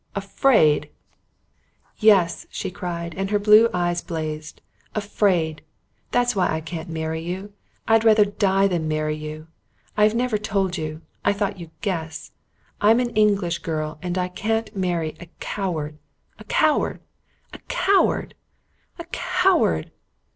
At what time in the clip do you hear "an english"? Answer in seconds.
12.99-13.59